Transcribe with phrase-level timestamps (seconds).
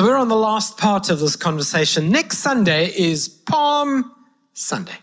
[0.00, 2.08] So we're on the last part of this conversation.
[2.08, 4.10] Next Sunday is Palm
[4.54, 4.96] Sunday.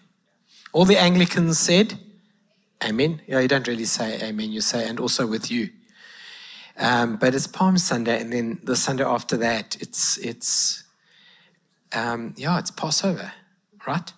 [0.74, 2.00] All the Anglicans said,
[2.84, 3.22] Amen.
[3.28, 5.70] Yeah, you don't really say Amen, you say, and also with you.
[6.80, 10.84] Um, but it's Palm Sunday, and then the Sunday after that, it's it's
[11.94, 13.34] um, yeah, it's Passover,
[13.86, 14.12] right?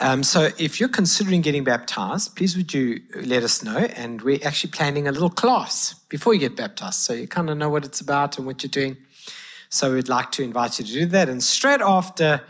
[0.00, 3.76] Um, so if you're considering getting baptized, please would you let us know?
[3.76, 7.56] And we're actually planning a little class before you get baptized, so you kind of
[7.56, 8.96] know what it's about and what you're doing.
[9.68, 11.28] So we'd like to invite you to do that.
[11.28, 12.42] And straight after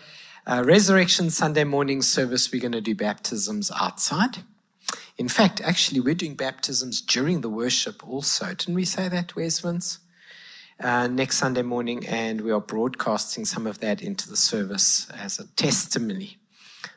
[0.46, 4.38] uh, Resurrection Sunday morning service, we're going to do baptisms outside.
[5.16, 8.46] In fact, actually, we're doing baptisms during the worship also.
[8.46, 9.98] Didn't we say that, Wes Vince?
[10.80, 15.40] Uh, next Sunday morning, and we are broadcasting some of that into the service as
[15.40, 16.36] a testimony.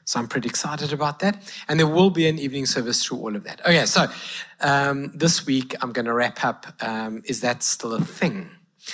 [0.06, 1.52] So I'm pretty excited about that.
[1.68, 3.60] And there will be an evening service through all of that.
[3.62, 4.06] Okay, so
[4.60, 6.68] um, this week I'm going to wrap up.
[6.80, 8.52] Um, is that still a thing?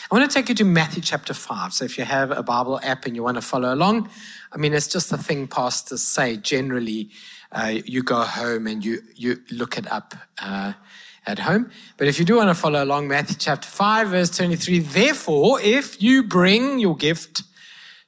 [0.09, 1.73] I want to take you to Matthew chapter 5.
[1.73, 4.09] So if you have a Bible app and you want to follow along,
[4.51, 7.09] I mean, it's just a thing pastors say generally.
[7.51, 10.73] Uh, you go home and you, you look it up uh,
[11.25, 11.71] at home.
[11.95, 16.01] But if you do want to follow along, Matthew chapter 5, verse 23 Therefore, if
[16.01, 17.43] you bring your gift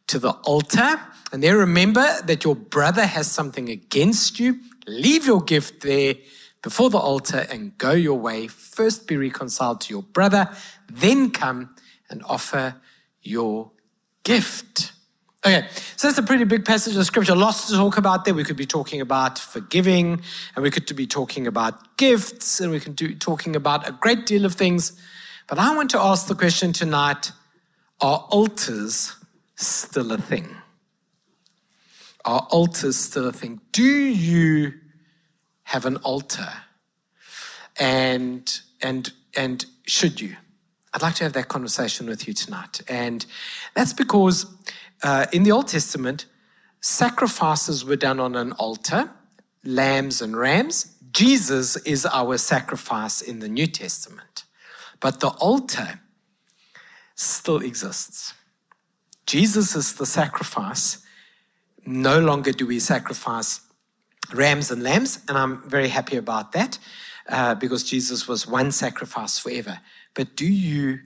[0.08, 1.00] to the altar,
[1.32, 6.16] and there remember that your brother has something against you, leave your gift there
[6.62, 8.48] before the altar and go your way.
[8.48, 10.50] First be reconciled to your brother,
[10.92, 11.76] then come
[12.10, 12.76] and offer
[13.22, 13.72] your
[14.24, 14.92] gift.
[15.46, 17.34] Okay, so that's a pretty big passage of scripture.
[17.34, 18.34] Lots to talk about there.
[18.34, 20.22] We could be talking about forgiving,
[20.56, 24.26] and we could be talking about gifts, and we could be talking about a great
[24.26, 25.00] deal of things.
[25.48, 27.32] But I want to ask the question tonight
[28.02, 29.16] are altars
[29.56, 30.56] still a thing?
[32.26, 33.62] Are altars still a thing?
[33.72, 34.74] Do you
[35.70, 36.52] have an altar?
[37.80, 40.36] And and and should you?
[40.94, 42.82] I'd like to have that conversation with you tonight.
[42.88, 43.24] And
[43.76, 44.48] that's because
[45.04, 46.26] uh, in the Old Testament,
[46.82, 49.12] sacrifices were done on an altar,
[49.64, 50.96] lambs and rams.
[51.12, 54.46] Jesus is our sacrifice in the New Testament.
[55.00, 56.00] But the altar
[57.14, 58.34] still exists.
[59.28, 61.06] Jesus is the sacrifice.
[61.86, 63.62] No longer do we sacrifice
[64.34, 66.80] rams and lambs, and I'm very happy about that
[67.28, 69.80] uh, because Jesus was one sacrifice forever.
[70.14, 71.00] But do you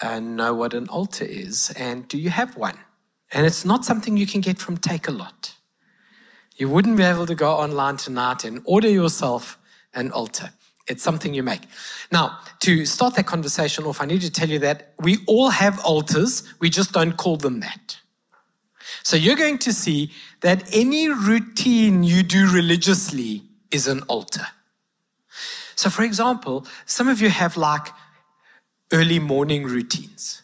[0.00, 1.70] uh, know what an altar is?
[1.76, 2.78] And do you have one?
[3.32, 5.54] And it's not something you can get from Takealot.
[6.56, 9.58] You wouldn't be able to go online tonight and order yourself
[9.94, 10.50] an altar.
[10.86, 11.62] It's something you make.
[12.10, 15.78] Now, to start that conversation off, I need to tell you that we all have
[15.84, 17.98] altars, we just don't call them that.
[19.02, 24.46] So you're going to see that any routine you do religiously is an altar.
[25.74, 27.88] So, for example, some of you have like
[28.92, 30.42] early morning routines.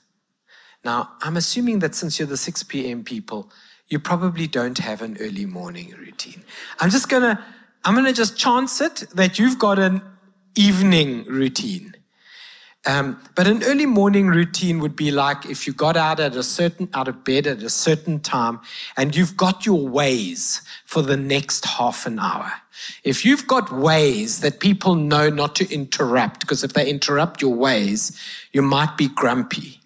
[0.84, 3.04] Now, I'm assuming that since you're the 6 p.m.
[3.04, 3.50] people,
[3.88, 6.42] you probably don't have an early morning routine.
[6.78, 7.44] I'm just gonna,
[7.84, 10.02] I'm gonna just chance it that you've got an
[10.56, 11.94] evening routine.
[12.86, 16.42] Um, but an early morning routine would be like if you got out at a
[16.42, 18.60] certain out of bed at a certain time
[18.96, 22.52] and you've got your ways for the next half an hour.
[23.02, 27.54] If you've got ways that people know not to interrupt, because if they interrupt your
[27.54, 28.18] ways,
[28.52, 29.80] you might be grumpy.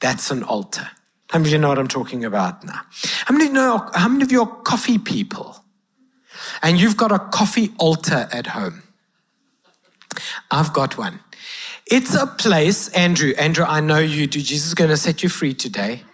[0.00, 0.88] That's an altar.
[1.30, 2.82] How many of you know what I'm talking about now?
[3.24, 5.56] How many know how many of you are coffee people?
[6.62, 8.82] And you've got a coffee altar at home.
[10.50, 11.20] I've got one.
[11.94, 14.40] It's a place, Andrew, Andrew, I know you do.
[14.40, 16.04] Jesus is going to set you free today.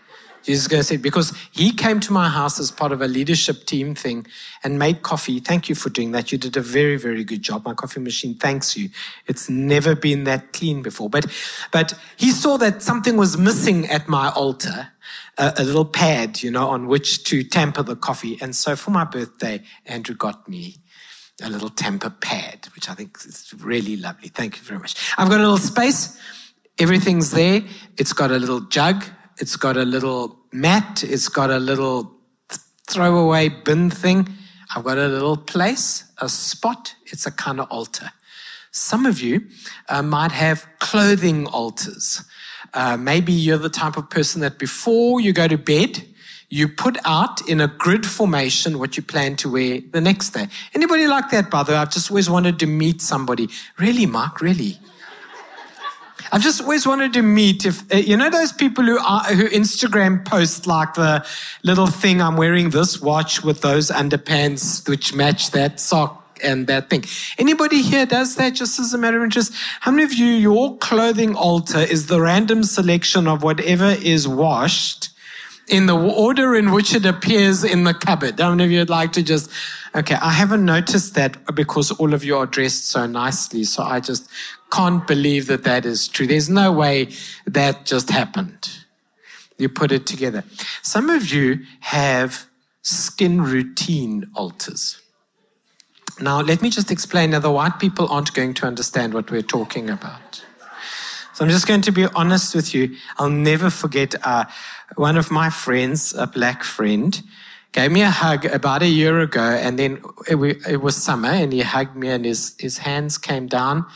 [0.43, 3.07] Jesus is going to say, because he came to my house as part of a
[3.07, 4.27] leadership team thing
[4.65, 5.39] and made coffee.
[5.39, 6.33] Thank you for doing that.
[6.33, 7.65] You did a very, very good job.
[7.65, 8.89] My coffee machine thanks you.
[9.29, 11.09] It's never been that clean before.
[11.09, 11.27] But,
[11.71, 14.89] but he saw that something was missing at my altar,
[15.37, 18.37] a, a little pad, you know, on which to tamper the coffee.
[18.41, 20.79] And so for my birthday, Andrew got me
[21.43, 24.29] a little tamper pad, which I think is really lovely.
[24.29, 25.13] Thank you very much.
[25.17, 26.19] I've got a little space.
[26.79, 27.63] Everything's there.
[27.97, 29.05] It's got a little jug.
[29.39, 31.05] It's got a little mat.
[31.05, 32.13] It's got a little
[32.89, 34.29] throwaway bin thing.
[34.75, 36.95] I've got a little place, a spot.
[37.07, 38.11] It's a kind of altar.
[38.71, 39.47] Some of you
[39.89, 42.25] uh, might have clothing altars.
[42.75, 46.05] Uh, maybe you're the type of person that before you go to bed,
[46.51, 50.49] you put out in a grid formation what you plan to wear the next day.
[50.75, 51.75] Anybody like that, way?
[51.75, 53.49] I've just always wanted to meet somebody.
[53.79, 54.41] Really, Mark?
[54.41, 54.79] Really?
[56.33, 59.49] I've just always wanted to meet if uh, you know those people who are who
[59.49, 61.25] Instagram post like the
[61.63, 66.91] little thing I'm wearing this watch with those underpants which match that sock and that
[66.91, 67.05] thing.
[67.39, 69.55] Anybody here does that just as a matter of interest?
[69.81, 75.09] How many of you, your clothing altar is the random selection of whatever is washed
[75.69, 78.41] in the order in which it appears in the cupboard?
[78.41, 79.51] How many of you would like to just,
[79.95, 83.65] okay, I haven't noticed that because all of you are dressed so nicely.
[83.65, 84.29] So I just
[84.71, 86.27] can't believe that that is true.
[86.27, 87.09] There's no way
[87.47, 88.71] that just happened.
[89.59, 90.45] You put it together.
[90.83, 92.47] Some of you have
[92.83, 95.01] skin routine altars.
[96.21, 99.43] Now, let me just explain that the white people aren't going to understand what we're
[99.43, 100.45] talking about.
[101.35, 102.97] So I'm just going to be honest with you.
[103.17, 104.47] I'll never forget uh,
[104.97, 107.23] one of my friends, a black friend,
[107.73, 110.37] gave me a hug about a year ago, and then it,
[110.69, 113.87] it was summer, and he hugged me, and his, his hands came down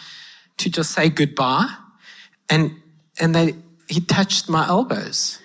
[0.59, 1.75] to just say goodbye,
[2.49, 2.77] and
[3.19, 3.55] and they
[3.89, 5.39] he touched my elbows.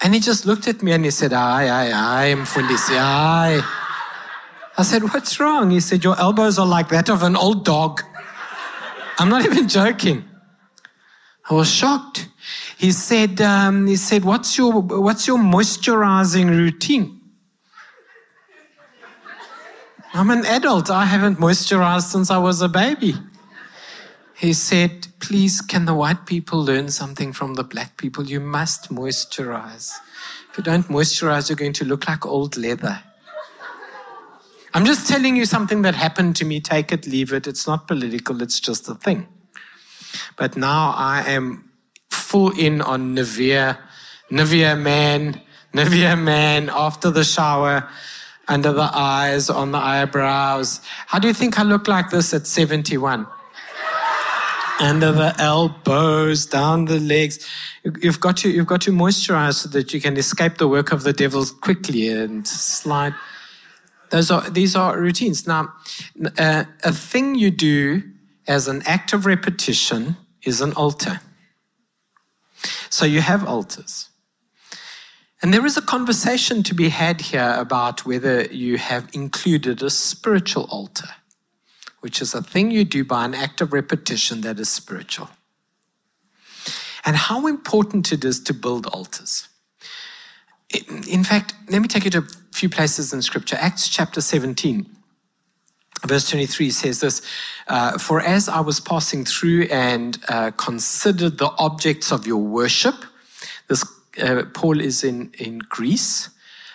[0.00, 3.62] And he just looked at me and he said, Aye, aye, aye, Mfundisi, aye.
[4.76, 5.70] I said, What's wrong?
[5.70, 8.02] He said, Your elbows are like that of an old dog.
[9.18, 10.27] I'm not even joking.
[11.50, 12.28] I was shocked.
[12.76, 17.18] He said, um, he said, what's your, what's your moisturizing routine?
[20.14, 20.90] I'm an adult.
[20.90, 23.14] I haven't moisturized since I was a baby.
[24.38, 28.24] He said, Please, can the white people learn something from the black people?
[28.24, 29.92] You must moisturize.
[30.50, 33.02] If you don't moisturize, you're going to look like old leather.
[34.72, 36.60] I'm just telling you something that happened to me.
[36.60, 37.46] Take it, leave it.
[37.46, 39.26] It's not political, it's just a thing.
[40.36, 41.70] But now I am
[42.10, 43.78] full in on Nivea,
[44.30, 45.40] Nivea man,
[45.74, 47.88] Nivea man after the shower,
[48.46, 50.80] under the eyes, on the eyebrows.
[51.06, 53.26] How do you think I look like this at 71?
[54.80, 57.46] under the elbows, down the legs.
[58.00, 61.02] You've got to, you've got to moisturize so that you can escape the work of
[61.02, 63.14] the devil quickly and slide.
[64.10, 65.46] Those are, these are routines.
[65.46, 65.72] Now,
[66.38, 68.02] uh, a thing you do
[68.48, 71.20] as an act of repetition is an altar.
[72.90, 74.08] So you have altars.
[75.40, 79.90] And there is a conversation to be had here about whether you have included a
[79.90, 81.10] spiritual altar
[82.00, 85.30] which is a thing you do by an act of repetition that is spiritual.
[87.04, 89.48] And how important it is to build altars.
[91.08, 93.56] In fact, let me take you to a few places in Scripture.
[93.58, 94.86] Acts chapter 17,
[96.06, 97.22] verse 23 says this
[97.66, 102.94] uh, For as I was passing through and uh, considered the objects of your worship,
[103.68, 103.84] this
[104.22, 106.30] uh, Paul is in, in Greece.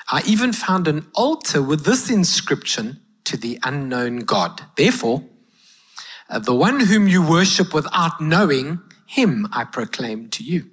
[0.10, 4.62] I even found an altar with this inscription to the unknown God.
[4.75, 5.24] Therefore,
[6.30, 10.69] uh, the one whom you worship without knowing, him I proclaim to you.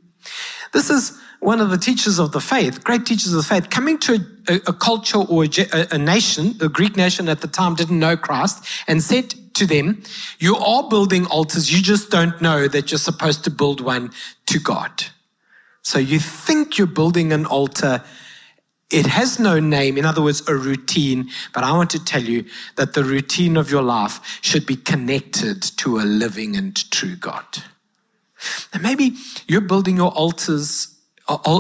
[0.73, 3.99] This is one of the teachers of the faith, great teachers of the faith, coming
[3.99, 7.99] to a, a culture or a, a nation, a Greek nation at the time didn't
[7.99, 10.03] know Christ, and said to them,
[10.39, 14.11] You are building altars, you just don't know that you're supposed to build one
[14.47, 15.05] to God.
[15.83, 18.05] So you think you're building an altar
[18.91, 22.45] it has no name, in other words, a routine, but I want to tell you
[22.75, 27.45] that the routine of your life should be connected to a living and true God.
[28.73, 29.15] And maybe
[29.47, 30.97] you're building your altars,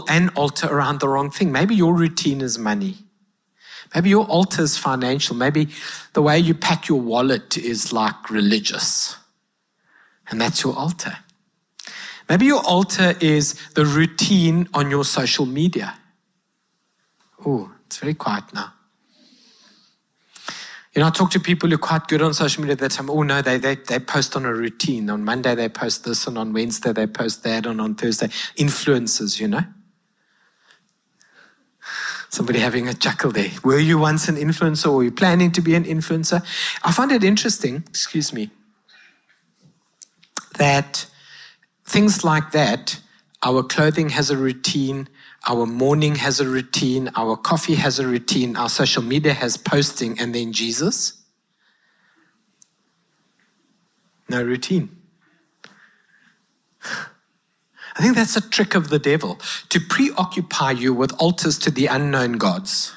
[0.08, 1.52] an altar around the wrong thing.
[1.52, 2.98] Maybe your routine is money.
[3.94, 5.34] Maybe your altar is financial.
[5.36, 5.68] Maybe
[6.12, 9.16] the way you pack your wallet is like religious.
[10.30, 11.18] And that's your altar.
[12.28, 15.98] Maybe your altar is the routine on your social media.
[17.44, 18.72] Oh, it's very quiet now.
[20.94, 23.10] You know, I talk to people who are quite good on social media that time,
[23.10, 25.08] oh no, they, they, they post on a routine.
[25.08, 28.26] On Monday they post this, and on Wednesday they post that, and on Thursday.
[28.56, 29.62] Influencers, you know?
[32.28, 33.50] Somebody having a chuckle there.
[33.64, 36.44] Were you once an influencer or were you planning to be an influencer?
[36.82, 38.50] I find it interesting, excuse me,
[40.58, 41.06] that
[41.84, 43.00] things like that,
[43.42, 45.08] our clothing has a routine,
[45.48, 50.18] our morning has a routine, our coffee has a routine, our social media has posting,
[50.18, 51.22] and then Jesus?
[54.28, 54.96] No routine.
[57.96, 61.86] I think that's a trick of the devil to preoccupy you with altars to the
[61.86, 62.94] unknown gods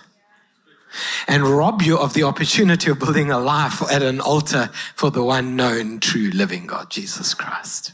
[1.27, 5.23] and rob you of the opportunity of building a life at an altar for the
[5.23, 7.93] one known true living God, Jesus Christ.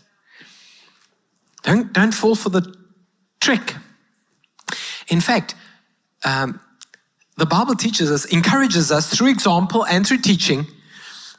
[1.63, 2.75] Don't, don't fall for the
[3.39, 3.75] trick.
[5.09, 5.55] In fact,
[6.23, 6.59] um,
[7.37, 10.67] the Bible teaches us, encourages us through example and through teaching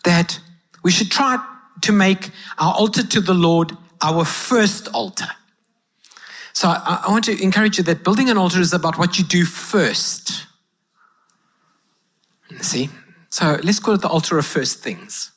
[0.04, 0.40] that
[0.82, 1.44] we should try
[1.82, 5.28] to make our altar to the Lord our first altar.
[6.52, 9.24] So I, I want to encourage you that building an altar is about what you
[9.24, 10.46] do first.
[12.60, 12.88] See,
[13.28, 15.30] So let's call it the altar of first things.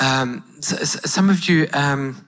[0.00, 2.26] Um, so, some of you um,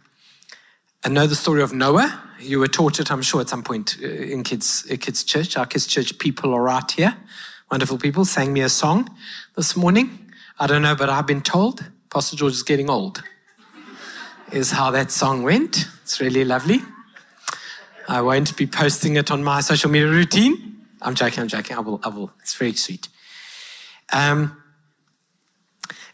[1.04, 2.22] know the story of Noah.
[2.40, 5.56] You were taught it, I'm sure, at some point uh, in kids, uh, kids' church.
[5.56, 7.16] Our kids' church people are out here.
[7.70, 9.08] Wonderful people sang me a song
[9.56, 10.30] this morning.
[10.58, 13.22] I don't know, but I've been told Pastor George is getting old,
[14.52, 15.86] is how that song went.
[16.02, 16.80] It's really lovely.
[18.08, 20.76] I won't be posting it on my social media routine.
[21.02, 21.76] I'm joking, I'm joking.
[21.76, 22.32] I will, I will.
[22.40, 23.08] It's very sweet.
[24.12, 24.62] Um,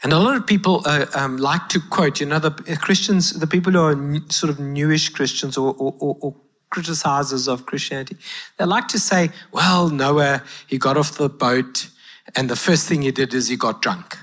[0.03, 3.47] and a lot of people uh, um, like to quote, you know, the Christians, the
[3.47, 6.35] people who are sort of newish Christians or, or, or, or
[6.71, 8.17] criticizers of Christianity,
[8.57, 11.89] they like to say, well, Noah, he got off the boat
[12.35, 14.19] and the first thing he did is he got drunk.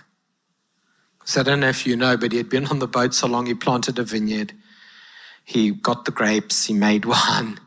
[1.25, 3.27] So I don't know if you know, but he had been on the boat so
[3.27, 4.53] long, he planted a vineyard,
[5.45, 7.59] he got the grapes, he made wine,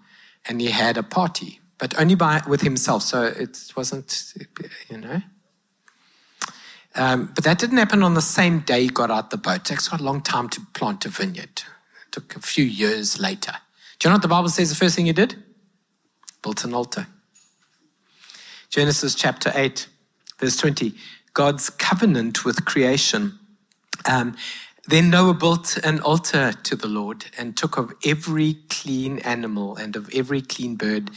[0.47, 3.03] and he had a party, but only by with himself.
[3.03, 4.35] So it wasn't,
[4.91, 5.23] you know.
[6.95, 9.57] Um, but that didn't happen on the same day he got out the boat.
[9.57, 11.63] It takes quite a long time to plant a vineyard.
[12.07, 13.55] It took a few years later.
[13.99, 15.43] Do you know what the Bible says the first thing he did?
[16.43, 17.07] Built an altar.
[18.69, 19.87] Genesis chapter 8,
[20.39, 20.95] verse 20.
[21.35, 23.39] God's covenant with creation.
[24.05, 24.37] Um,
[24.87, 29.95] then Noah built an altar to the Lord and took of every clean animal and
[29.95, 31.11] of every clean bird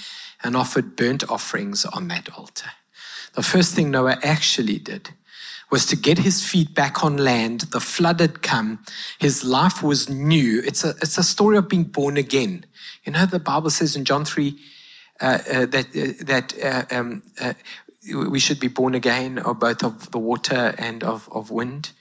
[0.44, 2.70] and offered burnt offerings on that altar.
[3.34, 5.10] The first thing Noah actually did
[5.76, 7.60] was to get his feet back on land.
[7.74, 8.80] The flood had come.
[9.20, 10.62] His life was new.
[10.66, 12.66] It's a, it's a story of being born again.
[13.04, 14.58] You know, the Bible says in John 3
[15.20, 17.56] uh, uh, that, uh, that uh, um, uh,
[18.30, 21.92] we should be born again, or both of the water and of, of wind.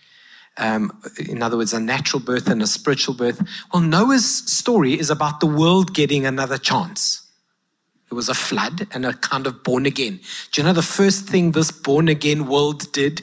[0.56, 3.42] Um, in other words, a natural birth and a spiritual birth.
[3.72, 7.28] Well, Noah's story is about the world getting another chance.
[8.08, 10.20] It was a flood and a kind of born again.
[10.52, 13.22] Do you know the first thing this born again world did?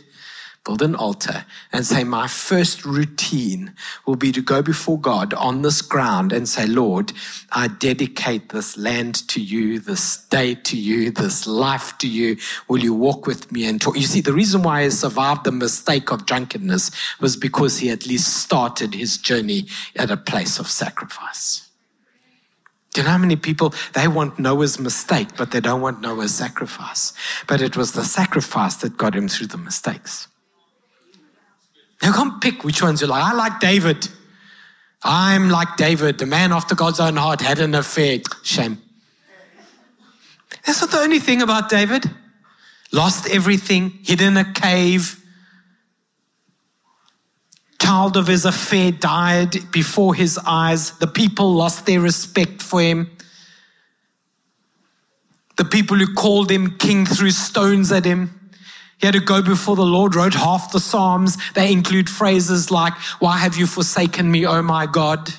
[0.64, 3.74] Build an altar and say, My first routine
[4.06, 7.14] will be to go before God on this ground and say, Lord,
[7.52, 12.38] I dedicate this land to you, this day to you, this life to you.
[12.68, 13.96] Will you walk with me and talk?
[13.96, 18.06] You see, the reason why he survived the mistake of drunkenness was because he at
[18.06, 19.66] least started his journey
[19.96, 21.68] at a place of sacrifice.
[22.94, 26.36] Do you know how many people they want Noah's mistake, but they don't want Noah's
[26.36, 27.14] sacrifice?
[27.48, 30.28] But it was the sacrifice that got him through the mistakes.
[32.04, 33.24] You can't pick which ones you like.
[33.24, 34.08] I like David.
[35.04, 38.20] I'm like David, the man after God's own heart, had an affair.
[38.44, 38.82] Shame.
[40.66, 42.10] That's not the only thing about David.
[42.92, 45.24] Lost everything, hid in a cave.
[47.80, 50.98] Child of his affair died before his eyes.
[51.00, 53.10] The people lost their respect for him.
[55.58, 58.41] The people who called him king threw stones at him.
[59.02, 61.36] He had to go before the Lord, wrote half the Psalms.
[61.54, 65.34] They include phrases like, Why have you forsaken me, O my God?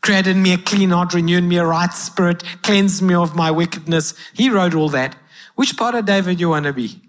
[0.00, 4.14] Created me a clean heart, renewed me a right spirit, cleansed me of my wickedness.
[4.32, 5.14] He wrote all that.
[5.56, 7.02] Which part of David you want to be?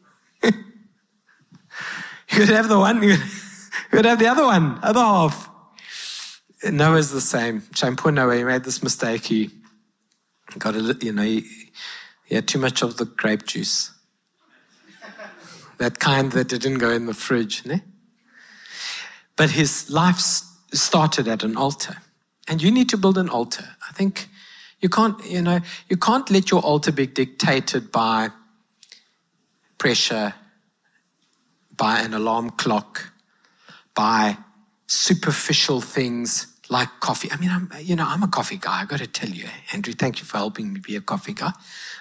[0.42, 0.52] you
[2.28, 3.16] could have the one, you
[3.92, 5.48] could have the other one, other half.
[6.64, 7.62] Noah's the same.
[7.74, 9.26] Shame poor Noah, he made this mistake.
[9.26, 9.50] He
[10.58, 11.46] got a, you know, he,
[12.24, 13.92] he had too much of the grape juice
[15.80, 17.64] that kind that didn't go in the fridge.
[17.64, 17.80] Ne?
[19.34, 20.20] But his life
[20.72, 21.96] started at an altar.
[22.46, 23.64] And you need to build an altar.
[23.88, 24.28] I think
[24.80, 28.28] you can't, you know, you can't let your altar be dictated by
[29.78, 30.34] pressure,
[31.74, 33.12] by an alarm clock,
[33.94, 34.36] by
[34.86, 37.30] superficial things like coffee.
[37.32, 38.82] I mean, I'm, you know, I'm a coffee guy.
[38.82, 41.52] I got to tell you, Andrew, thank you for helping me be a coffee guy.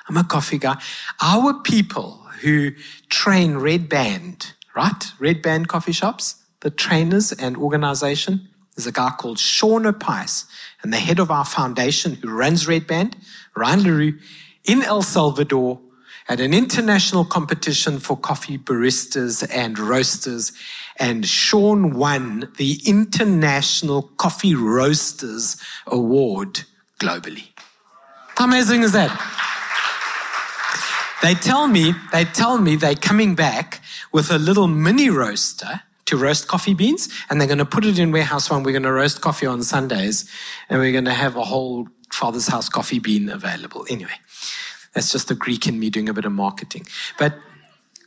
[0.09, 0.75] I'm a coffee guy.
[1.21, 2.71] Our people who
[3.09, 5.03] train Red Band, right?
[5.19, 8.47] Red Band coffee shops, the trainers and organization.
[8.75, 10.45] There's a guy called Sean Opice,
[10.81, 13.17] and the head of our foundation who runs Red Band,
[13.55, 14.19] Ryan LaRue,
[14.65, 15.79] in El Salvador
[16.29, 20.53] at an international competition for coffee baristas and roasters.
[20.97, 26.61] And Sean won the International Coffee Roasters Award
[26.99, 27.47] globally.
[28.35, 29.09] How amazing is that?
[31.21, 36.17] They tell me, they tell me they're coming back with a little mini roaster to
[36.17, 38.63] roast coffee beans, and they're going to put it in Warehouse One.
[38.63, 40.29] We're going to roast coffee on Sundays,
[40.69, 43.85] and we're going to have a whole Father's House coffee bean available.
[43.89, 44.17] Anyway,
[44.93, 46.87] that's just the Greek in me doing a bit of marketing.
[47.17, 47.35] But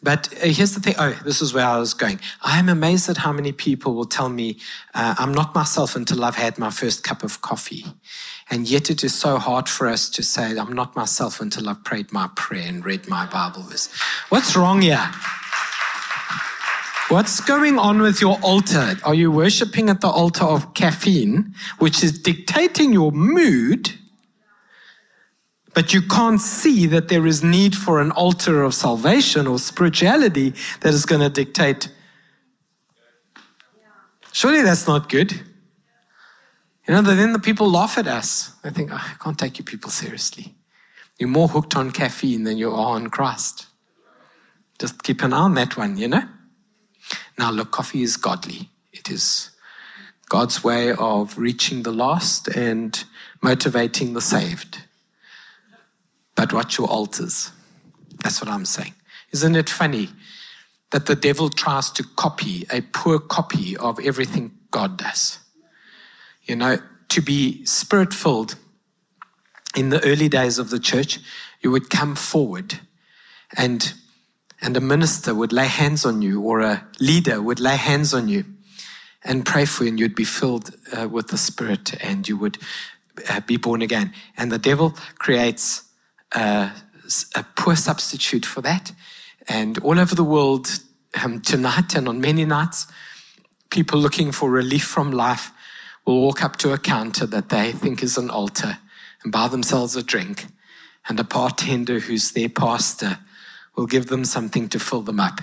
[0.02, 0.94] but uh, here's the thing.
[0.98, 2.18] Oh, this is where I was going.
[2.42, 4.58] I am amazed at how many people will tell me,
[4.94, 7.86] uh, I'm not myself until I've had my first cup of coffee.
[8.52, 11.82] And yet it is so hard for us to say, I'm not myself until I've
[11.84, 13.88] prayed my prayer and read my Bible verse.
[14.28, 15.10] What's wrong here?
[17.08, 18.96] What's going on with your altar?
[19.04, 23.92] Are you worshiping at the altar of caffeine, which is dictating your mood?
[25.72, 30.52] But you can't see that there is need for an altar of salvation or spirituality
[30.80, 31.88] that is going to dictate.
[34.30, 35.40] Surely that's not good.
[36.86, 38.52] You know, then the people laugh at us.
[38.62, 40.54] They think, oh, I can't take you people seriously.
[41.18, 43.66] You're more hooked on caffeine than you are on Christ.
[44.78, 46.24] Just keep an eye on that one, you know?
[47.38, 48.70] Now, look, coffee is godly.
[48.92, 49.50] It is
[50.28, 53.04] God's way of reaching the lost and
[53.40, 54.82] motivating the saved.
[56.34, 57.52] But watch your altars.
[58.22, 58.94] That's what I'm saying.
[59.32, 60.10] Isn't it funny
[60.90, 65.38] that the devil tries to copy a poor copy of everything God does?
[66.44, 68.56] You know, to be spirit filled
[69.76, 71.18] in the early days of the church,
[71.60, 72.80] you would come forward
[73.56, 73.94] and
[74.60, 78.28] and a minister would lay hands on you or a leader would lay hands on
[78.28, 78.44] you
[79.24, 82.58] and pray for you and you'd be filled uh, with the spirit and you would
[83.28, 84.12] uh, be born again.
[84.36, 85.82] And the devil creates
[86.32, 86.70] uh,
[87.34, 88.92] a poor substitute for that.
[89.48, 90.68] And all over the world
[91.22, 92.86] um, tonight and on many nights
[93.70, 95.50] people looking for relief from life
[96.04, 98.78] will walk up to a counter that they think is an altar
[99.22, 100.46] and buy themselves a drink.
[101.08, 103.18] And a bartender who's their pastor
[103.76, 105.40] will give them something to fill them up.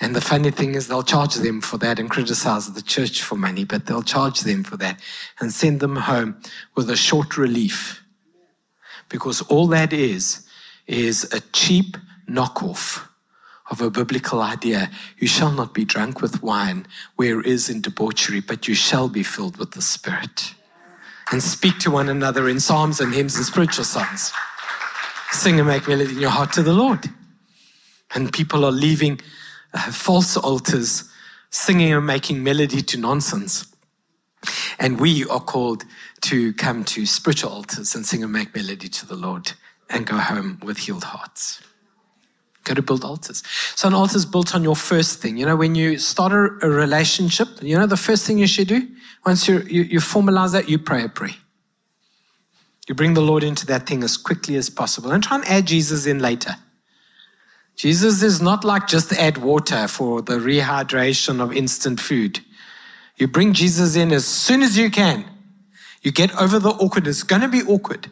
[0.00, 3.36] And the funny thing is, they'll charge them for that and criticize the church for
[3.36, 5.00] money, but they'll charge them for that
[5.40, 6.40] and send them home
[6.76, 8.04] with a short relief.
[9.08, 10.46] Because all that is,
[10.86, 11.96] is a cheap
[12.28, 13.08] knockoff
[13.70, 14.90] of a biblical idea.
[15.18, 19.22] You shall not be drunk with wine where is in debauchery, but you shall be
[19.22, 20.54] filled with the Spirit.
[21.30, 24.32] And speak to one another in psalms and hymns and spiritual songs.
[25.30, 27.10] Sing and make melody in your heart to the Lord.
[28.14, 29.20] And people are leaving
[29.74, 31.04] uh, false altars,
[31.50, 33.66] singing and making melody to nonsense.
[34.78, 35.84] And we are called
[36.22, 39.52] to come to spiritual altars and sing and make melody to the Lord
[39.90, 41.60] and go home with healed hearts.
[42.68, 43.42] Go to build altars.
[43.74, 45.38] So an altar is built on your first thing.
[45.38, 48.68] You know, when you start a, a relationship, you know the first thing you should
[48.68, 48.86] do?
[49.24, 51.34] Once you, you, you formalize that, you pray a prayer.
[52.86, 55.66] You bring the Lord into that thing as quickly as possible and try and add
[55.66, 56.56] Jesus in later.
[57.74, 62.40] Jesus is not like just add water for the rehydration of instant food.
[63.16, 65.24] You bring Jesus in as soon as you can.
[66.02, 67.20] You get over the awkwardness.
[67.20, 68.10] It's going to be awkward.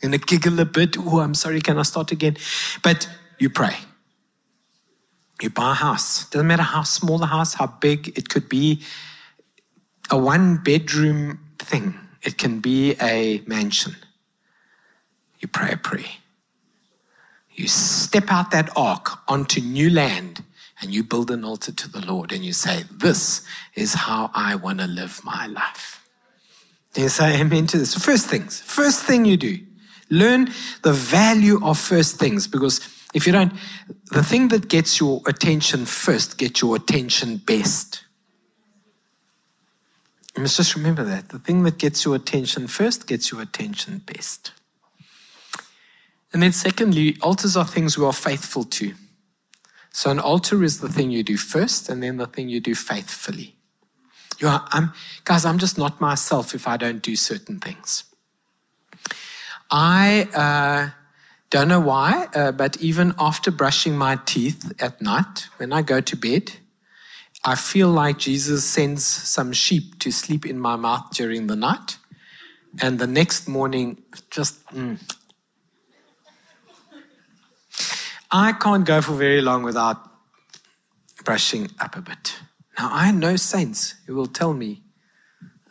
[0.00, 0.96] You're going to giggle a bit.
[0.98, 1.60] Oh, I'm sorry.
[1.60, 2.36] Can I start again?
[2.82, 3.76] But you pray.
[5.40, 6.28] You buy a house.
[6.28, 8.82] Doesn't matter how small the house, how big it could be.
[10.10, 11.94] A one bedroom thing.
[12.22, 13.96] It can be a mansion.
[15.38, 16.04] You pray a prayer.
[17.54, 20.44] You step out that ark onto new land
[20.80, 23.42] and you build an altar to the Lord and you say, This
[23.74, 26.06] is how I want to live my life.
[26.94, 27.94] And you say amen to this.
[27.94, 29.58] First things, first thing you do,
[30.10, 30.50] learn
[30.82, 32.78] the value of first things because
[33.14, 33.52] if you don't,
[34.10, 38.04] the thing that gets your attention first gets your attention best.
[40.36, 41.30] You must just remember that.
[41.30, 44.52] The thing that gets your attention first gets your attention best.
[46.32, 48.94] And then, secondly, altars are things we are faithful to.
[49.90, 52.74] So, an altar is the thing you do first, and then the thing you do
[52.74, 53.56] faithfully.
[54.38, 54.92] You are, I'm,
[55.24, 58.04] guys, I'm just not myself if I don't do certain things.
[59.70, 60.97] I uh,
[61.50, 66.00] don't know why, uh, but even after brushing my teeth at night, when I go
[66.00, 66.52] to bed,
[67.44, 71.96] I feel like Jesus sends some sheep to sleep in my mouth during the night.
[72.82, 74.64] And the next morning, just.
[74.66, 74.98] Mm.
[78.30, 79.96] I can't go for very long without
[81.24, 82.40] brushing up a bit.
[82.78, 84.82] Now, I know saints who will tell me,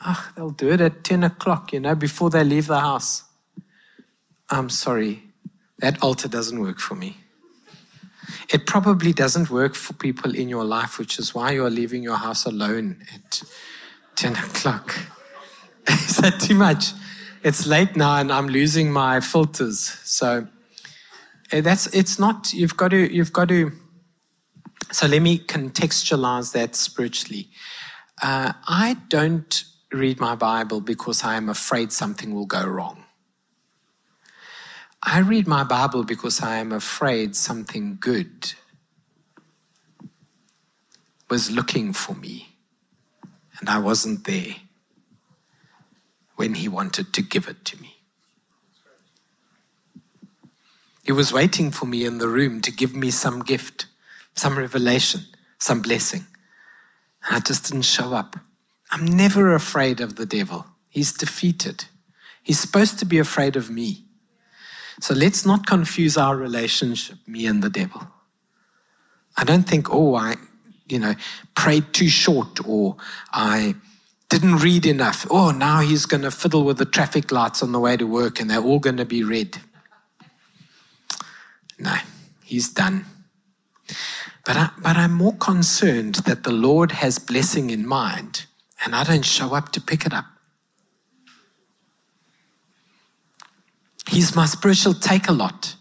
[0.04, 3.24] oh, they'll do it at 10 o'clock, you know, before they leave the house.
[4.50, 5.27] I'm sorry,
[5.80, 7.18] that altar doesn't work for me.
[8.50, 12.18] It probably doesn't work for people in your life, which is why you're leaving your
[12.18, 13.44] house alone at
[14.16, 14.98] 10 o'clock.
[15.88, 16.94] is that too much?
[17.44, 19.80] It's late now and I'm losing my filters.
[20.04, 20.48] So
[21.52, 23.72] eh, that's it's not you've got to you've got to
[24.92, 27.50] so let me contextualize that spiritually.
[28.22, 33.04] Uh, I don't read my Bible because I am afraid something will go wrong.
[35.02, 38.54] I read my Bible because I am afraid something good
[41.30, 42.56] was looking for me
[43.60, 44.56] and I wasn't there
[46.36, 47.98] when He wanted to give it to me.
[51.04, 53.86] He was waiting for me in the room to give me some gift,
[54.36, 55.22] some revelation,
[55.58, 56.26] some blessing.
[57.26, 58.36] And I just didn't show up.
[58.92, 60.66] I'm never afraid of the devil.
[60.90, 61.86] He's defeated.
[62.44, 64.07] He's supposed to be afraid of me.
[65.00, 68.08] So let's not confuse our relationship, me and the devil.
[69.36, 70.36] I don't think, oh, I,
[70.88, 71.14] you know,
[71.56, 72.98] prayed too short or
[73.32, 73.76] I
[74.30, 75.28] didn't read enough.
[75.30, 78.40] Oh, now he's going to fiddle with the traffic lights on the way to work
[78.40, 79.60] and they're all going to be red.
[81.80, 81.96] No,
[82.44, 83.06] he's done.
[84.44, 88.46] But, I, but I'm more concerned that the Lord has blessing in mind
[88.84, 90.26] and I don't show up to pick it up.
[94.08, 95.76] He's my spiritual Takealot.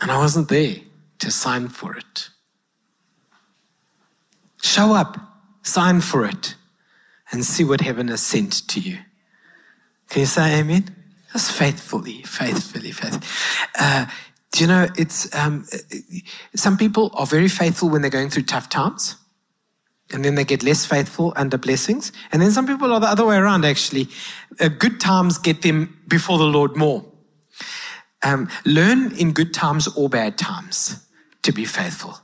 [0.00, 0.76] And I wasn't there
[1.18, 2.30] to sign for it.
[4.62, 5.16] Show up,
[5.62, 6.54] sign for it,
[7.30, 8.98] and see what heaven has sent to you.
[10.08, 10.94] Can you say amen?
[11.32, 13.26] Just faithfully, faithfully, faithfully.
[13.78, 14.06] Uh,
[14.52, 15.66] do you know, it's um,
[16.54, 19.16] some people are very faithful when they're going through tough times,
[20.12, 22.12] and then they get less faithful under blessings.
[22.30, 24.08] And then some people are the other way around, actually.
[24.60, 27.04] Uh, good times get them before the Lord more.
[28.22, 31.04] Um, learn in good times or bad times
[31.42, 32.18] to be faithful.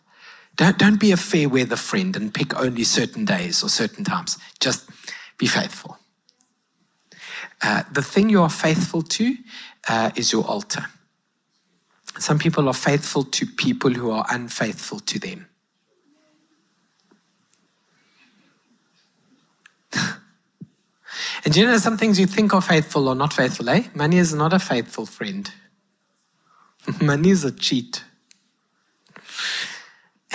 [0.56, 4.38] Don't, don't be a fair weather friend and pick only certain days or certain times.
[4.60, 4.88] Just
[5.38, 5.98] be faithful.
[7.62, 9.36] Uh, the thing you are faithful to
[9.88, 10.86] uh, is your altar.
[12.18, 15.46] Some people are faithful to people who are unfaithful to them.
[21.44, 23.84] and you know, some things you think are faithful or not faithful, eh?
[23.94, 25.50] Money is not a faithful friend.
[27.00, 28.04] Money is a cheat.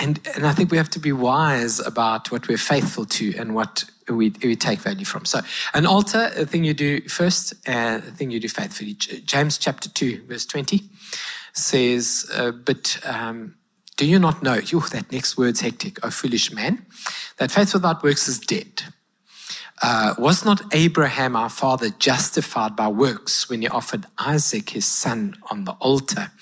[0.00, 3.54] And, and I think we have to be wise about what we're faithful to and
[3.54, 5.24] what we, we take value from.
[5.24, 5.40] So,
[5.74, 8.94] an altar, a thing you do first, uh, a thing you do faithfully.
[8.94, 10.82] James chapter 2, verse 20
[11.52, 13.56] says, uh, But um,
[13.96, 16.86] do you not know, Yo, that next word's hectic, O foolish man,
[17.38, 18.84] that faith without works is dead?
[19.80, 25.36] Uh, was not Abraham our father justified by works when he offered Isaac his son
[25.50, 26.32] on the altar?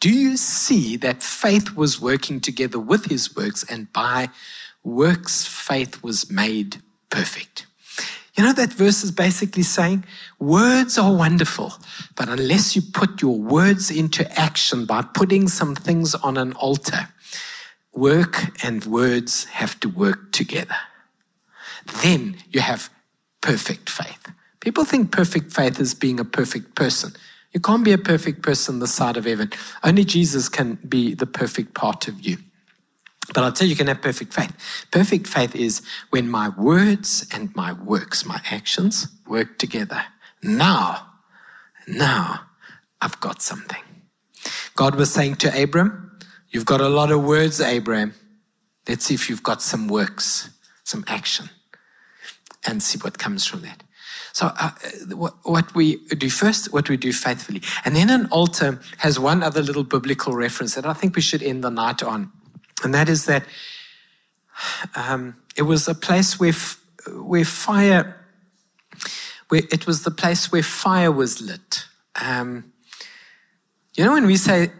[0.00, 4.30] Do you see that faith was working together with his works, and by
[4.84, 6.76] works, faith was made
[7.10, 7.66] perfect?
[8.36, 10.04] You know, that verse is basically saying
[10.38, 11.72] words are wonderful,
[12.14, 17.08] but unless you put your words into action by putting some things on an altar,
[17.92, 20.76] work and words have to work together.
[22.02, 22.90] Then you have
[23.40, 24.32] perfect faith.
[24.60, 27.12] People think perfect faith is being a perfect person.
[27.52, 29.50] You can't be a perfect person this side of heaven.
[29.82, 32.38] Only Jesus can be the perfect part of you.
[33.34, 34.54] But I'll tell you, you can have perfect faith.
[34.90, 40.04] Perfect faith is when my words and my works, my actions work together.
[40.42, 41.06] Now,
[41.86, 42.42] now
[43.00, 43.82] I've got something.
[44.74, 46.04] God was saying to Abram,
[46.50, 48.14] You've got a lot of words, Abraham.
[48.88, 50.48] Let's see if you've got some works,
[50.82, 51.50] some action,
[52.68, 53.82] and see what comes from that.
[54.32, 54.70] So, uh,
[55.14, 57.62] what we do first, what we do faithfully.
[57.84, 61.42] And then an altar has one other little biblical reference that I think we should
[61.42, 62.30] end the night on.
[62.84, 63.44] And that is that
[64.94, 66.52] um, it was a place where,
[67.08, 68.16] where fire,
[69.48, 71.86] where it was the place where fire was lit.
[72.20, 72.72] Um,
[73.94, 74.70] you know, when we say,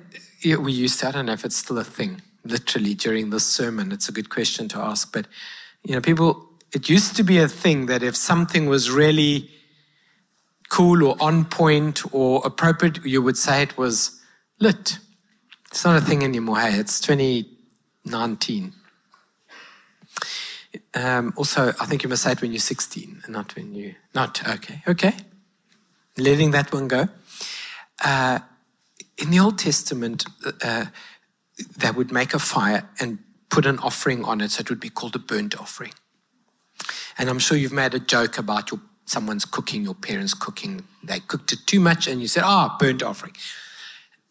[0.44, 3.90] we used to, I don't know if it's still a thing, literally during this sermon,
[3.92, 5.26] it's a good question to ask, but,
[5.82, 9.50] you know, people it used to be a thing that if something was really
[10.68, 14.20] cool or on point or appropriate, you would say it was
[14.60, 14.98] lit.
[15.70, 16.60] It's not a thing anymore.
[16.60, 18.72] Hey, it's 2019.
[20.94, 23.94] Um, also, I think you must say it when you're 16 and not when you
[24.14, 24.82] not okay.
[24.86, 25.14] Okay,
[26.16, 27.08] letting that one go.
[28.04, 28.40] Uh,
[29.16, 30.24] in the Old Testament,
[30.62, 30.86] uh,
[31.76, 34.90] they would make a fire and put an offering on it, so it would be
[34.90, 35.92] called a burnt offering.
[37.18, 40.84] And I'm sure you've made a joke about your someone's cooking, your parents cooking.
[41.02, 43.34] They cooked it too much, and you said, "Ah, oh, burnt offering."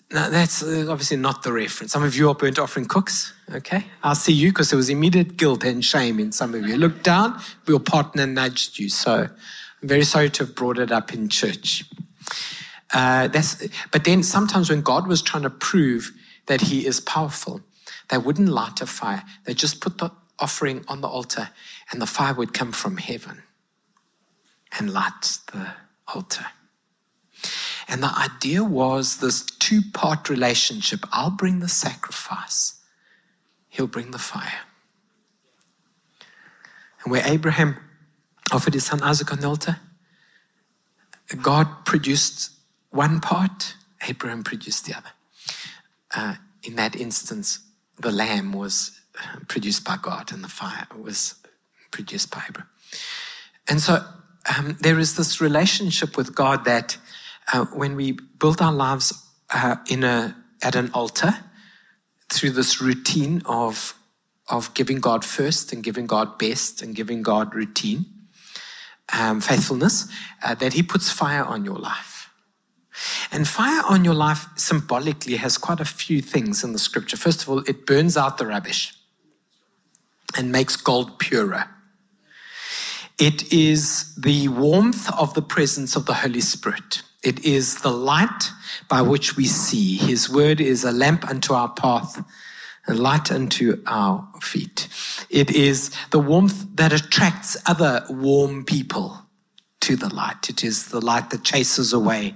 [0.09, 1.91] Now that's uh, obviously not the reference.
[1.91, 3.33] Some of you are burnt offering cooks.
[3.53, 6.77] Okay, I'll see you because there was immediate guilt and shame in some of you.
[6.77, 8.89] Look down, your partner nudged you.
[8.89, 9.27] So
[9.81, 11.83] I'm very sorry to have brought it up in church.
[12.93, 16.11] Uh, that's, but then sometimes when God was trying to prove
[16.45, 17.61] that He is powerful,
[18.09, 19.23] they wouldn't light a fire.
[19.43, 21.49] They just put the offering on the altar
[21.91, 23.43] and the fire would come from heaven
[24.77, 25.73] and light the
[26.07, 26.45] altar.
[27.87, 32.81] And the idea was this two part relationship I'll bring the sacrifice,
[33.69, 34.61] he'll bring the fire.
[37.03, 37.77] And where Abraham
[38.51, 39.79] offered his son Isaac on the altar,
[41.41, 42.51] God produced
[42.89, 43.75] one part,
[44.07, 45.11] Abraham produced the other.
[46.15, 47.59] Uh, in that instance,
[47.99, 48.99] the lamb was
[49.47, 51.35] produced by God, and the fire was
[51.97, 52.43] produced by
[53.67, 54.05] And so
[54.55, 56.97] um, there is this relationship with God that
[57.51, 59.13] uh, when we build our lives
[59.51, 61.33] uh, in a at an altar
[62.29, 63.95] through this routine of
[64.47, 68.05] of giving God first and giving God best and giving God routine,
[69.11, 70.07] um, faithfulness,
[70.43, 72.29] uh, that He puts fire on your life.
[73.31, 77.17] And fire on your life symbolically has quite a few things in the scripture.
[77.17, 78.93] First of all, it burns out the rubbish
[80.37, 81.76] and makes gold purer.
[83.17, 87.01] It is the warmth of the presence of the Holy Spirit.
[87.23, 88.51] It is the light
[88.87, 89.97] by which we see.
[89.97, 92.23] His word is a lamp unto our path,
[92.87, 94.87] a light unto our feet.
[95.31, 99.25] It is the warmth that attracts other warm people
[99.81, 100.47] to the light.
[100.47, 102.35] It is the light that chases away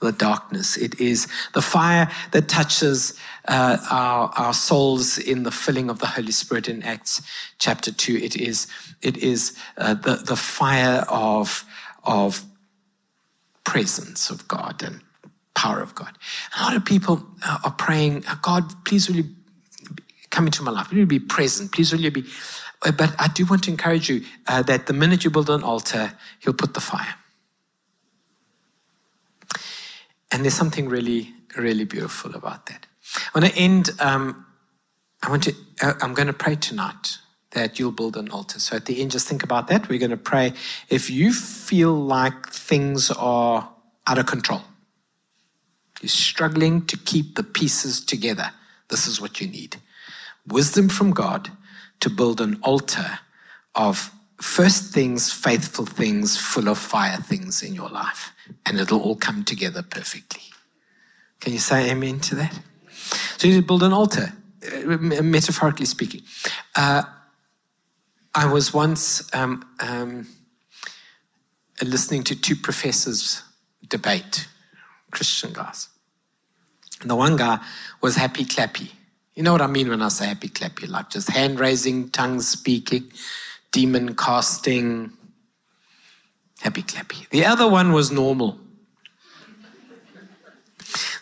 [0.00, 0.76] the darkness.
[0.76, 3.14] It is the fire that touches
[3.46, 7.22] uh, our, our souls in the filling of the Holy Spirit in Acts
[7.58, 8.16] chapter 2.
[8.16, 8.66] It is,
[9.02, 11.64] it is uh, the, the fire of,
[12.04, 12.44] of
[13.64, 15.00] presence of God and
[15.54, 16.16] power of God.
[16.58, 19.24] A lot of people uh, are praying, God, please will you
[20.30, 20.90] come into my life?
[20.90, 21.72] Will you be present?
[21.72, 22.24] Please will you be.
[22.82, 25.64] Uh, but I do want to encourage you uh, that the minute you build an
[25.64, 27.14] altar, He'll put the fire.
[30.30, 32.86] And there's something really, really beautiful about that.
[33.34, 33.90] I want to end.
[34.00, 34.46] Um,
[35.22, 35.54] I want to.
[35.82, 37.18] Uh, I'm going to pray tonight
[37.52, 38.60] that you'll build an altar.
[38.60, 39.88] So at the end, just think about that.
[39.88, 40.52] We're going to pray.
[40.90, 43.70] If you feel like things are
[44.06, 44.62] out of control,
[46.02, 48.50] you're struggling to keep the pieces together,
[48.88, 49.78] this is what you need
[50.46, 51.50] wisdom from God
[52.00, 53.20] to build an altar
[53.74, 58.32] of first things, faithful things, full of fire things in your life.
[58.66, 60.42] And it'll all come together perfectly.
[61.40, 62.58] Can you say amen to that?
[63.38, 64.32] So you build an altar,
[64.66, 66.22] uh, metaphorically speaking.
[66.74, 67.04] Uh,
[68.34, 70.26] I was once um, um,
[71.82, 73.42] listening to two professors
[73.88, 74.48] debate,
[75.10, 75.88] Christian guys.
[77.00, 77.58] And the one guy
[78.00, 78.90] was happy clappy.
[79.34, 80.88] You know what I mean when I say happy clappy?
[80.88, 83.10] Like just hand raising, tongue speaking,
[83.70, 85.12] demon casting,
[86.60, 87.28] happy clappy.
[87.30, 88.58] The other one was normal.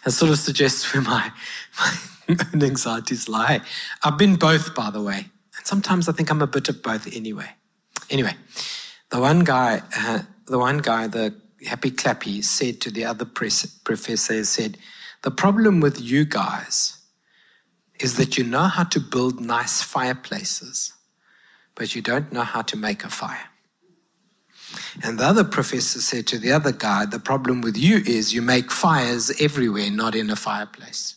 [0.04, 1.32] That sort of suggests where my,
[1.78, 3.60] my anxieties lie.
[4.02, 5.30] I've been both, by the way.
[5.56, 7.50] And sometimes I think I'm a bit of both anyway.
[8.08, 8.34] Anyway,
[9.10, 11.34] the one guy, uh, the one guy, the
[11.66, 14.78] happy clappy, said to the other professor, said,
[15.22, 16.98] the problem with you guys
[17.98, 20.92] is that you know how to build nice fireplaces,
[21.74, 23.50] but you don't know how to make a fire.
[25.02, 28.42] And the other professor said to the other guy, The problem with you is you
[28.42, 31.16] make fires everywhere, not in a fireplace,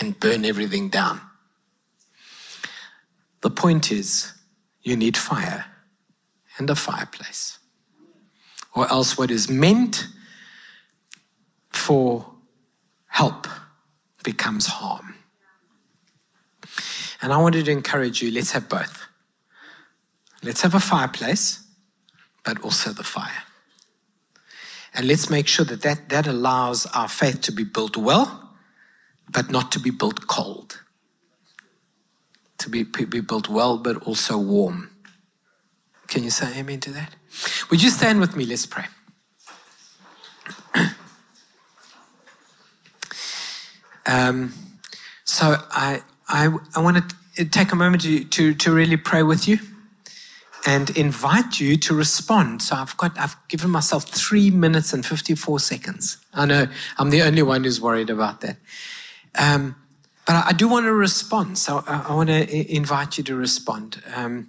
[0.00, 1.20] and burn everything down.
[3.40, 4.32] The point is,
[4.82, 5.66] you need fire
[6.58, 7.58] and a fireplace.
[8.74, 10.06] Or else, what is meant
[11.70, 12.34] for
[13.08, 13.46] help
[14.22, 15.14] becomes harm.
[17.22, 19.06] And I wanted to encourage you let's have both.
[20.42, 21.65] Let's have a fireplace,
[22.46, 23.42] but also the fire.
[24.94, 28.54] And let's make sure that, that that allows our faith to be built well,
[29.28, 30.80] but not to be built cold.
[32.58, 34.90] To be, be built well, but also warm.
[36.06, 37.14] Can you say amen to that?
[37.70, 38.46] Would you stand with me?
[38.46, 38.86] Let's pray.
[44.06, 44.54] um,
[45.24, 49.46] so I, I, I want to take a moment to, to, to really pray with
[49.48, 49.58] you
[50.66, 52.60] and invite you to respond.
[52.60, 56.18] So I've got, I've given myself three minutes and 54 seconds.
[56.34, 56.66] I know
[56.98, 58.56] I'm the only one who's worried about that.
[59.38, 59.76] Um,
[60.26, 61.56] but I, do want to respond.
[61.56, 64.02] So I, I want to invite you to respond.
[64.12, 64.48] Um,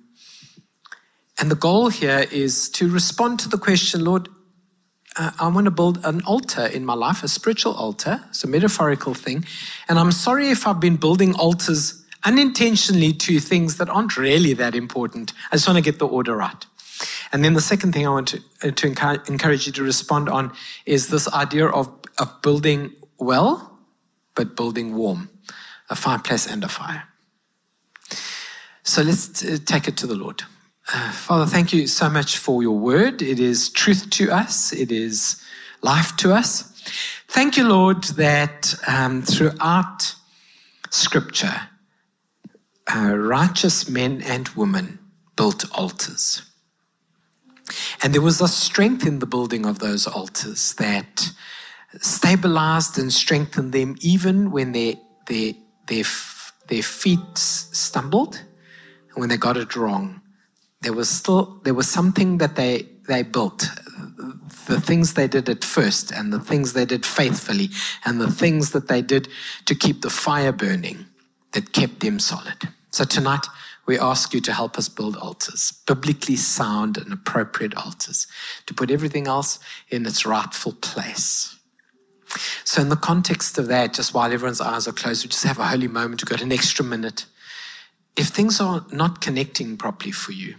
[1.40, 4.28] and the goal here is to respond to the question, Lord,
[5.18, 8.24] uh, I want to build an altar in my life, a spiritual altar.
[8.30, 9.46] It's a metaphorical thing.
[9.88, 14.76] And I'm sorry if I've been building altars unintentionally to things that aren't really that
[14.76, 15.32] important.
[15.50, 16.66] I just want to get the order right.
[17.32, 18.88] And then the second thing I want to, uh, to
[19.32, 20.52] encourage you to respond on
[20.86, 21.88] is this idea of,
[22.20, 23.80] of building well,
[24.36, 25.30] but building warm,
[25.90, 27.04] a fireplace and a fire.
[28.84, 30.44] So let's uh, take it to the Lord.
[30.94, 33.22] Uh, Father, thank you so much for your word.
[33.22, 35.42] It is truth to us, it is
[35.82, 36.74] life to us.
[37.28, 40.16] Thank you, Lord, that um, throughout
[40.90, 41.70] Scripture,
[42.94, 45.00] uh, righteous men and women
[45.36, 46.44] built altars.
[48.02, 51.32] And there was a strength in the building of those altars that
[52.00, 54.96] stabilized and strengthened them even when their,
[55.28, 55.54] their,
[55.88, 56.04] their
[56.68, 58.44] their feet stumbled,
[59.10, 60.22] and when they got it wrong,
[60.82, 63.70] there was still there was something that they they built
[64.68, 67.70] the things they did at first and the things they did faithfully
[68.04, 69.30] and the things that they did
[69.66, 71.06] to keep the fire burning
[71.54, 72.68] that kept them solid.
[72.98, 73.46] So tonight,
[73.86, 78.26] we ask you to help us build altars, biblically sound and appropriate altars,
[78.66, 81.60] to put everything else in its rightful place.
[82.64, 85.60] So, in the context of that, just while everyone's eyes are closed, we just have
[85.60, 86.24] a holy moment.
[86.24, 87.28] We've got an extra minute.
[88.16, 90.56] If things are not connecting properly for you,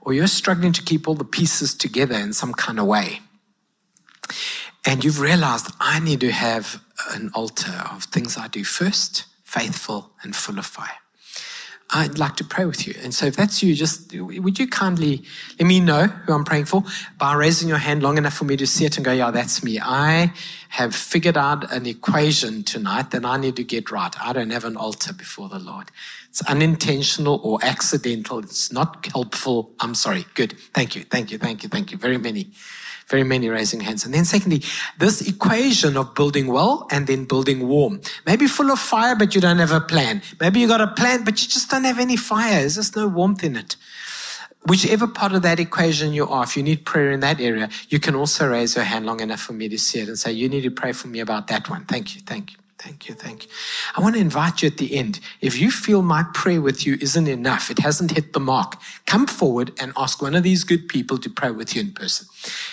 [0.00, 3.20] or you're struggling to keep all the pieces together in some kind of way,
[4.86, 10.12] and you've realized I need to have an altar of things I do first, faithful
[10.22, 11.00] and full of fire.
[11.90, 12.94] I'd like to pray with you.
[13.02, 15.22] And so if that's you, just would you kindly
[15.58, 16.82] let me know who I'm praying for
[17.16, 19.62] by raising your hand long enough for me to see it and go, yeah, that's
[19.62, 19.78] me.
[19.80, 20.32] I
[20.70, 24.12] have figured out an equation tonight that I need to get right.
[24.20, 25.92] I don't have an altar before the Lord.
[26.28, 28.40] It's unintentional or accidental.
[28.40, 29.70] It's not helpful.
[29.78, 30.26] I'm sorry.
[30.34, 30.58] Good.
[30.74, 31.04] Thank you.
[31.04, 31.38] Thank you.
[31.38, 31.68] Thank you.
[31.68, 31.98] Thank you.
[31.98, 32.50] Very many
[33.08, 34.04] very many raising hands.
[34.04, 34.62] And then secondly,
[34.98, 38.00] this equation of building well and then building warm.
[38.26, 40.22] Maybe full of fire, but you don't have a plan.
[40.40, 42.60] Maybe you got a plan, but you just don't have any fire.
[42.60, 43.76] There's just no warmth in it.
[44.66, 48.00] Whichever part of that equation you are, if you need prayer in that area, you
[48.00, 50.48] can also raise your hand long enough for me to see it and say, you
[50.48, 51.84] need to pray for me about that one.
[51.84, 52.22] Thank you.
[52.22, 52.65] Thank you.
[52.86, 53.50] Thank you, thank you.
[53.96, 55.18] I want to invite you at the end.
[55.40, 59.26] If you feel my prayer with you isn't enough, it hasn't hit the mark, come
[59.26, 62.28] forward and ask one of these good people to pray with you in person.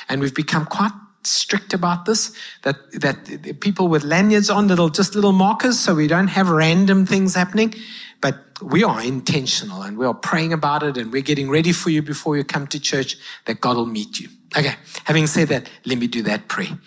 [0.08, 0.92] And we've become quite
[1.24, 6.06] strict about this that that people with lanyards on little just little markers so we
[6.06, 7.74] don't have random things happening
[8.20, 11.92] but we are intentional and we are praying about it and we're getting ready for
[11.92, 15.70] you before you come to church that God will meet you okay having said that
[15.86, 16.78] let me do that prayer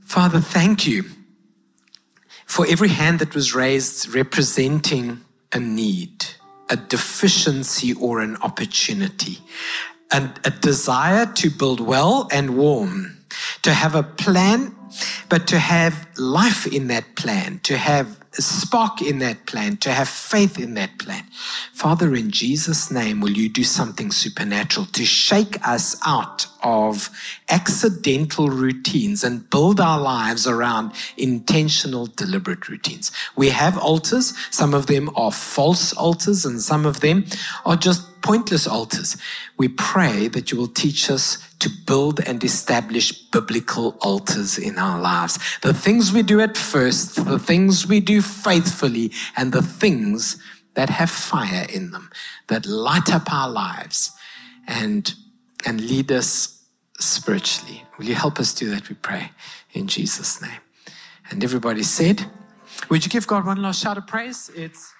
[0.00, 1.04] father thank you
[2.52, 5.18] for every hand that was raised representing
[5.54, 6.26] a need,
[6.68, 9.38] a deficiency, or an opportunity,
[10.12, 13.16] and a desire to build well and warm,
[13.62, 14.76] to have a plan,
[15.28, 19.92] but to have life in that plan, to have a spark in that plan, to
[19.92, 21.24] have faith in that plan.
[21.72, 27.10] Father, in Jesus' name, will you do something supernatural to shake us out of
[27.48, 33.12] accidental routines and build our lives around intentional, deliberate routines?
[33.36, 34.32] We have altars.
[34.50, 37.26] Some of them are false altars and some of them
[37.66, 39.16] are just pointless altars.
[39.58, 45.00] We pray that you will teach us to build and establish biblical altars in our
[45.00, 45.38] lives.
[45.60, 50.42] The things we do at first, the things we do faithfully, and the things
[50.74, 52.10] that have fire in them,
[52.48, 54.12] that light up our lives
[54.66, 55.14] and,
[55.66, 56.64] and lead us
[56.98, 57.84] spiritually.
[57.98, 59.32] Will you help us do that, we pray,
[59.72, 60.60] in Jesus' name?
[61.30, 62.26] And everybody said,
[62.88, 64.50] Would you give God one last shout of praise?
[64.54, 64.92] It's